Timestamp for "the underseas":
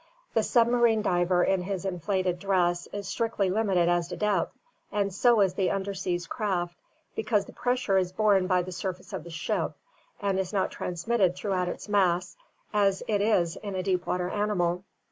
5.53-6.27